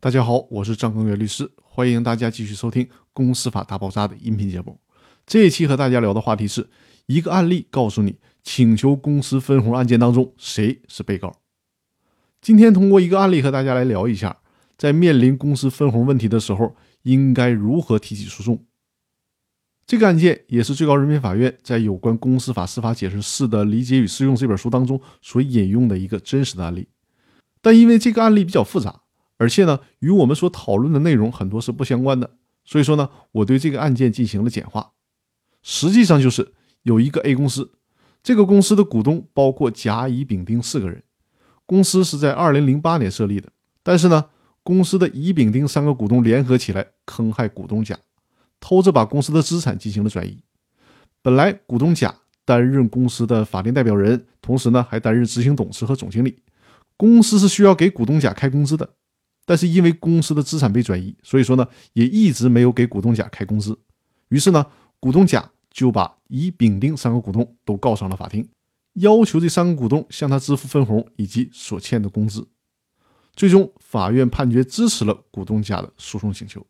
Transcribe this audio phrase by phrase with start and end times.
[0.00, 4.78] 大家好，我是张根元律师，欢迎大家继续收听《公司法大爆炸》的音频节目。
[5.26, 6.70] 这一期和大家聊的话题是
[7.06, 8.14] 一个案例，告诉你
[8.44, 11.40] 请求公司分红案件当中谁是被告。
[12.40, 14.38] 今天通过一个案例和大家来聊一下，
[14.76, 18.64] 在面临公司分红问题的时候，应该如何提起诉讼。
[19.84, 26.86] 这个案件也是最高人民法院在有关公司法司法解释四的理解与适用这本书当中所引用的一个真实的案例，
[27.60, 29.02] 但因为这个案例比较复杂。
[29.38, 32.30] 而且呢，与我们所讨论的内容很多是不相关的，
[32.64, 34.92] 所以说呢，我对这个案件进行了简化。
[35.62, 36.52] 实际上就是
[36.82, 37.72] 有一个 A 公司，
[38.22, 41.02] 这个公司的股东包括甲、乙、丙、丁四个人。
[41.64, 43.48] 公司是在二零零八年设立的，
[43.82, 44.26] 但是呢，
[44.62, 47.98] 公司的乙、丙、丁三个股东联合起来坑害股东甲，
[48.58, 50.42] 偷着把公司的资产进行了转移。
[51.20, 52.14] 本来股东甲
[52.44, 56.42] 担任公司的法定代表人，同时呢还担任执行董事和总经理。
[56.96, 58.88] 公司是需要给股东甲开工资的。
[59.48, 63.74] 但是因为公司的资产被转移，所以说呢，也一直没有给股东甲开工资。
[64.28, 64.66] 于是呢，
[65.00, 68.46] 股东甲就把乙、丙、丁三个股东都告上了法庭，
[68.92, 72.46] 要求这三个股东向他支付分红以及所欠的工资。
[73.34, 76.66] 最终，法院判决支持了股东甲的诉讼请求。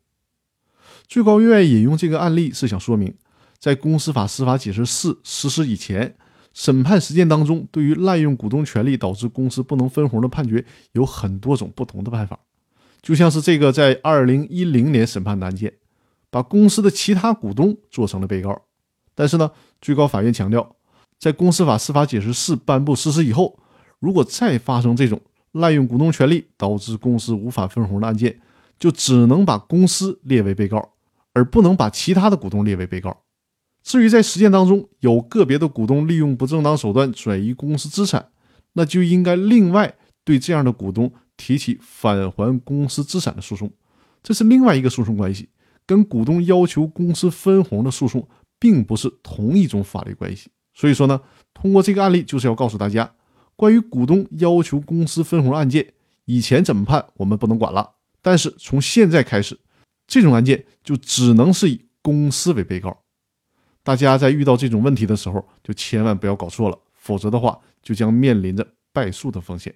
[1.05, 3.13] 最高院引用这个案例是想说明，
[3.57, 6.15] 在公司法司法解释四实施以前，
[6.53, 12.39] 审判实践当中，对于滥用股东权利导致公司不能分红的判决，有很多种不同的办法。
[13.01, 15.73] 就像是这个在二零一零年审判的案件，
[16.29, 18.61] 把公司的其他股东做成了被告，
[19.15, 20.75] 但是呢，最高法院强调，
[21.17, 23.57] 在公司法司法解释四颁布实施以后，
[23.99, 25.19] 如果再发生这种
[25.53, 28.39] 滥用股东权利导致公司无法分红的案件，
[28.77, 30.93] 就只能把公司列为被告，
[31.33, 33.21] 而不能把其他的股东列为被告。
[33.81, 38.29] 至于在实践当中有个别的股东利用不正当手段转移公司资产，
[38.73, 41.11] 那就应该另外对这样的股东。
[41.39, 43.71] 提起返还公司资产的诉讼，
[44.21, 45.47] 这是另外一个诉讼关系，
[45.85, 48.27] 跟股东要求公司分红的诉讼
[48.59, 50.51] 并不是同一种法律关系。
[50.73, 51.21] 所以说呢，
[51.53, 53.15] 通过这个案例就是要告诉大家，
[53.55, 55.93] 关于股东要求公司分红案件，
[56.25, 59.57] 以前怎么判我们不能管了，但是从现在开始，
[60.05, 63.01] 这种案件就只能是以公司为被告。
[63.81, 69.73] 大家在遇到这种问题的时候，就千万不要搞错了，否则的话就将面临着败诉的风险。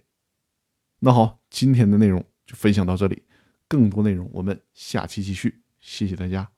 [1.06, 3.24] 那好，今天的内容就分享到这里，
[3.68, 6.50] 更多内容我们下期继续，谢谢大家。